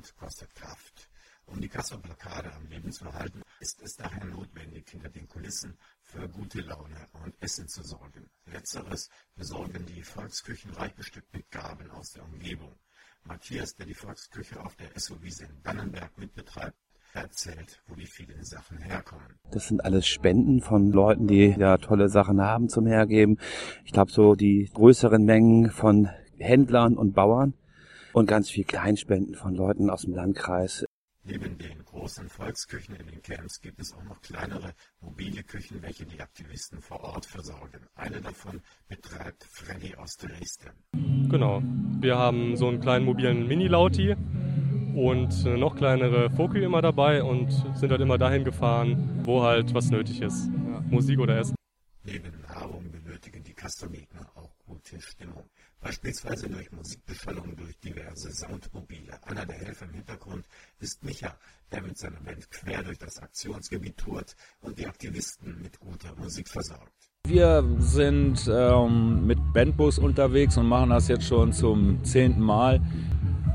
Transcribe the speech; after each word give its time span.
Aufwand 0.00 0.16
kostet 0.16 0.54
Kraft. 0.54 1.10
Um 1.46 1.60
die 1.60 1.68
Castor-Blockade 1.68 2.52
am 2.54 2.66
Leben 2.68 2.92
zu 2.92 3.04
erhalten, 3.04 3.42
ist 3.58 3.82
es 3.82 3.96
daher 3.96 4.24
notwendig, 4.24 4.88
hinter 4.88 5.10
den 5.10 5.28
Kulissen 5.28 5.76
für 6.02 6.28
gute 6.28 6.60
Laune 6.60 7.06
und 7.24 7.34
Essen 7.40 7.68
zu 7.68 7.82
sorgen. 7.82 8.30
Letzteres 8.46 9.10
besorgen 9.36 9.84
die 9.86 10.02
Volksküchen 10.02 10.70
reich 10.72 10.94
bestückt 10.94 11.34
mit 11.34 11.50
Gaben 11.50 11.90
aus 11.90 12.12
der 12.12 12.24
Umgebung. 12.24 12.72
Matthias, 13.24 13.74
der 13.74 13.86
die 13.86 13.94
Volksküche 13.94 14.60
auf 14.64 14.74
der 14.76 14.88
SO-Wiese 14.94 15.44
in 15.44 15.60
Bannenberg 15.60 16.16
mitbetreibt, 16.16 16.78
erzählt, 17.12 17.82
wo 17.88 17.94
die 17.96 18.06
vielen 18.06 18.44
Sachen 18.44 18.78
herkommen. 18.78 19.38
Das 19.50 19.68
sind 19.68 19.84
alles 19.84 20.06
Spenden 20.06 20.62
von 20.62 20.92
Leuten, 20.92 21.26
die 21.26 21.54
ja 21.58 21.76
tolle 21.76 22.08
Sachen 22.08 22.40
haben 22.40 22.68
zum 22.68 22.86
Hergeben. 22.86 23.38
Ich 23.84 23.92
glaube 23.92 24.12
so 24.12 24.34
die 24.34 24.70
größeren 24.72 25.24
Mengen 25.24 25.70
von 25.70 26.08
Händlern 26.38 26.96
und 26.96 27.12
Bauern 27.12 27.54
und 28.12 28.26
ganz 28.26 28.50
viel 28.50 28.64
Kleinspenden 28.64 29.34
von 29.34 29.54
Leuten 29.54 29.90
aus 29.90 30.02
dem 30.02 30.14
Landkreis. 30.14 30.84
Neben 31.22 31.58
den 31.58 31.84
großen 31.84 32.28
Volksküchen 32.28 32.96
in 32.96 33.06
den 33.06 33.22
Camps 33.22 33.60
gibt 33.60 33.78
es 33.78 33.92
auch 33.92 34.02
noch 34.04 34.20
kleinere 34.22 34.72
mobile 35.00 35.42
Küchen, 35.42 35.82
welche 35.82 36.06
die 36.06 36.20
Aktivisten 36.20 36.80
vor 36.80 37.00
Ort 37.00 37.26
versorgen. 37.26 37.86
Eine 37.94 38.22
davon 38.22 38.62
betreibt 38.88 39.44
Freddy 39.44 39.94
aus 39.96 40.16
Dresden. 40.16 40.70
Genau. 41.28 41.62
Wir 42.00 42.16
haben 42.16 42.56
so 42.56 42.68
einen 42.68 42.80
kleinen 42.80 43.04
mobilen 43.04 43.46
Mini-Lauti 43.46 44.16
und 44.94 45.44
noch 45.44 45.76
kleinere 45.76 46.30
Foki 46.30 46.64
immer 46.64 46.80
dabei 46.80 47.22
und 47.22 47.50
sind 47.74 47.92
halt 47.92 48.00
immer 48.00 48.18
dahin 48.18 48.44
gefahren, 48.44 49.20
wo 49.24 49.42
halt 49.42 49.74
was 49.74 49.90
nötig 49.90 50.22
ist. 50.22 50.48
Ja. 50.48 50.80
Musik 50.88 51.20
oder 51.20 51.38
Essen. 51.38 51.54
Neben 52.02 52.40
Nahrung 52.48 52.90
benötigen 52.90 53.44
die 53.44 53.52
Castorgegner 53.54 54.26
auch 54.34 54.50
gute 54.66 55.00
Stimmung. 55.00 55.39
Beispielsweise 55.80 56.48
durch 56.48 56.70
Musikbeschallung 56.72 57.56
durch 57.56 57.78
diverse 57.78 58.30
Soundmobile. 58.32 59.18
Einer 59.22 59.46
der 59.46 59.56
Helfer 59.56 59.86
im 59.86 59.94
Hintergrund 59.94 60.44
ist 60.78 61.02
Micha, 61.02 61.34
der 61.72 61.82
mit 61.82 61.96
seiner 61.96 62.20
Band 62.20 62.50
quer 62.50 62.82
durch 62.82 62.98
das 62.98 63.18
Aktionsgebiet 63.18 63.96
tourt 63.96 64.36
und 64.60 64.78
die 64.78 64.86
Aktivisten 64.86 65.60
mit 65.62 65.80
guter 65.80 66.14
Musik 66.16 66.48
versorgt. 66.48 66.92
Wir 67.26 67.64
sind 67.78 68.50
ähm, 68.52 69.26
mit 69.26 69.38
Bandbus 69.54 69.98
unterwegs 69.98 70.58
und 70.58 70.66
machen 70.66 70.90
das 70.90 71.08
jetzt 71.08 71.24
schon 71.24 71.52
zum 71.52 72.04
zehnten 72.04 72.42
Mal. 72.42 72.80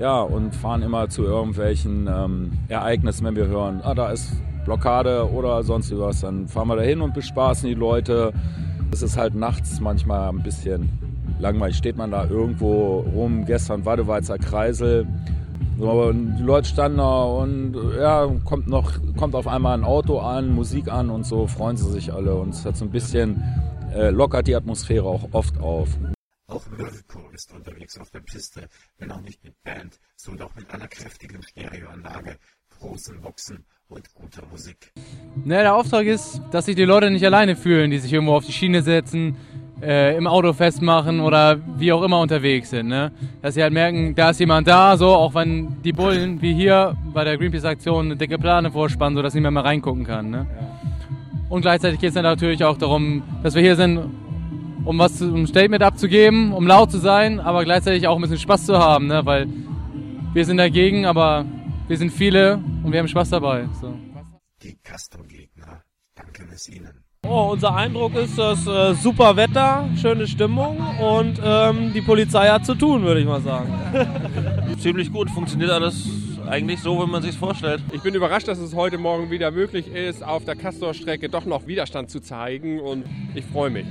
Ja, 0.00 0.20
und 0.20 0.54
fahren 0.54 0.82
immer 0.82 1.08
zu 1.08 1.24
irgendwelchen 1.24 2.08
ähm, 2.08 2.58
Ereignissen, 2.68 3.26
wenn 3.26 3.36
wir 3.36 3.46
hören, 3.46 3.80
ah, 3.82 3.94
da 3.94 4.10
ist 4.10 4.32
Blockade 4.64 5.30
oder 5.30 5.62
sonst 5.62 5.96
was. 5.96 6.20
Dann 6.20 6.48
fahren 6.48 6.68
wir 6.68 6.76
dahin 6.76 7.00
und 7.00 7.14
bespaßen 7.14 7.68
die 7.68 7.74
Leute. 7.74 8.32
Es 8.90 9.02
ist 9.02 9.16
halt 9.16 9.34
nachts 9.34 9.80
manchmal 9.80 10.28
ein 10.28 10.42
bisschen 10.42 10.88
langweilig. 11.38 11.76
Steht 11.76 11.96
man 11.96 12.10
da 12.10 12.24
irgendwo 12.26 13.00
rum, 13.00 13.44
gestern 13.44 13.84
Wadeweizer 13.84 14.38
Kreisel. 14.38 15.06
So, 15.78 16.12
die 16.12 16.42
Leute 16.42 16.68
standen 16.68 16.98
da 16.98 17.22
und 17.22 17.76
ja, 17.96 18.28
kommt 18.44 18.66
noch, 18.66 18.94
kommt 19.16 19.34
auf 19.36 19.46
einmal 19.46 19.78
ein 19.78 19.84
Auto 19.84 20.18
an, 20.18 20.52
Musik 20.52 20.88
an 20.88 21.08
und 21.08 21.24
so 21.24 21.46
freuen 21.46 21.76
sie 21.76 21.90
sich 21.90 22.12
alle. 22.12 22.34
Und 22.34 22.50
es 22.50 22.64
hat 22.64 22.76
so 22.76 22.84
ein 22.84 22.90
bisschen 22.90 23.42
äh, 23.94 24.10
lockert 24.10 24.46
die 24.46 24.56
Atmosphäre 24.56 25.06
auch 25.06 25.28
oft 25.32 25.58
auf. 25.60 25.88
Auch 26.48 26.64
Mirko 26.70 27.28
ist 27.32 27.52
unterwegs 27.52 27.98
auf 27.98 28.10
der 28.10 28.20
Piste, 28.20 28.68
wenn 28.98 29.12
auch 29.12 29.20
nicht 29.20 29.44
mit 29.44 29.54
Band, 29.62 29.98
so 30.16 30.34
doch 30.34 30.54
mit 30.56 30.70
einer 30.72 30.88
kräftigen 30.88 31.42
Stereoanlage, 31.42 32.38
großen 32.78 33.20
Boxen 33.20 33.64
und 33.88 34.12
guter 34.14 34.46
Musik. 34.50 34.92
Ne, 35.44 35.62
der 35.62 35.74
Auftrag 35.74 36.06
ist, 36.06 36.40
dass 36.50 36.66
sich 36.66 36.76
die 36.76 36.84
Leute 36.84 37.10
nicht 37.10 37.24
alleine 37.24 37.54
fühlen, 37.54 37.90
die 37.90 37.98
sich 37.98 38.12
irgendwo 38.12 38.34
auf 38.34 38.46
die 38.46 38.52
Schiene 38.52 38.82
setzen, 38.82 39.36
äh, 39.82 40.16
im 40.16 40.26
Auto 40.26 40.52
festmachen 40.52 41.20
oder 41.20 41.58
wie 41.76 41.92
auch 41.92 42.02
immer 42.02 42.20
unterwegs 42.20 42.70
sind. 42.70 42.88
Ne? 42.88 43.12
Dass 43.42 43.54
sie 43.54 43.62
halt 43.62 43.72
merken, 43.72 44.14
da 44.14 44.30
ist 44.30 44.40
jemand 44.40 44.66
da, 44.66 44.96
so 44.96 45.08
auch 45.08 45.34
wenn 45.34 45.80
die 45.82 45.92
Bullen, 45.92 46.42
wie 46.42 46.54
hier 46.54 46.96
bei 47.12 47.24
der 47.24 47.36
Greenpeace-Aktion, 47.38 48.06
eine 48.06 48.16
dicke 48.16 48.38
Plane 48.38 48.70
vorspannen, 48.70 49.16
sodass 49.16 49.34
niemand 49.34 49.54
mehr 49.54 49.64
reingucken 49.64 50.04
kann. 50.04 50.30
Ne? 50.30 50.46
Und 51.48 51.62
gleichzeitig 51.62 52.00
geht 52.00 52.08
es 52.08 52.14
dann 52.14 52.24
natürlich 52.24 52.64
auch 52.64 52.76
darum, 52.76 53.22
dass 53.42 53.54
wir 53.54 53.62
hier 53.62 53.76
sind, 53.76 53.98
um 54.84 54.98
was 54.98 55.20
um 55.22 55.42
ein 55.42 55.46
Statement 55.46 55.82
abzugeben, 55.82 56.52
um 56.52 56.66
laut 56.66 56.90
zu 56.90 56.98
sein, 56.98 57.40
aber 57.40 57.64
gleichzeitig 57.64 58.06
auch 58.06 58.16
ein 58.16 58.22
bisschen 58.22 58.38
Spaß 58.38 58.66
zu 58.66 58.78
haben, 58.78 59.06
ne? 59.06 59.24
weil 59.24 59.46
wir 60.34 60.44
sind 60.44 60.58
dagegen, 60.58 61.06
aber 61.06 61.44
wir 61.88 61.96
sind 61.96 62.10
viele 62.12 62.60
und 62.84 62.92
wir 62.92 62.98
haben 62.98 63.08
Spaß 63.08 63.30
dabei. 63.30 63.68
So. 63.80 63.94
Die 64.62 64.76
Castro-Gegner 64.82 65.82
danken 66.14 66.48
es 66.52 66.68
Ihnen. 66.68 67.07
Oh, 67.30 67.50
unser 67.52 67.76
Eindruck 67.76 68.14
ist 68.14 68.38
das 68.38 68.66
äh, 68.66 68.94
super 68.94 69.36
Wetter, 69.36 69.86
schöne 70.00 70.26
Stimmung 70.26 70.78
und 70.98 71.38
ähm, 71.44 71.92
die 71.92 72.00
Polizei 72.00 72.48
hat 72.48 72.64
zu 72.64 72.74
tun, 72.74 73.02
würde 73.02 73.20
ich 73.20 73.26
mal 73.26 73.42
sagen. 73.42 73.70
Ziemlich 74.78 75.12
gut, 75.12 75.28
funktioniert 75.28 75.70
alles 75.70 76.08
eigentlich 76.46 76.80
so, 76.80 76.98
wie 77.02 77.10
man 77.10 77.22
sich 77.22 77.36
vorstellt. 77.36 77.82
Ich 77.92 78.00
bin 78.00 78.14
überrascht, 78.14 78.48
dass 78.48 78.58
es 78.58 78.74
heute 78.74 78.96
Morgen 78.96 79.30
wieder 79.30 79.50
möglich 79.50 79.88
ist, 79.88 80.24
auf 80.24 80.46
der 80.46 80.56
Castor-Strecke 80.56 81.28
doch 81.28 81.44
noch 81.44 81.66
Widerstand 81.66 82.08
zu 82.08 82.20
zeigen 82.20 82.80
und 82.80 83.04
ich 83.34 83.44
freue 83.44 83.68
mich. 83.68 83.84